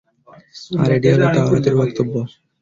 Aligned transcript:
আর 0.73 0.89
এটি 0.97 1.07
হলো 1.13 1.25
তাওরাতের 1.35 1.75
বক্তব্য। 1.79 2.13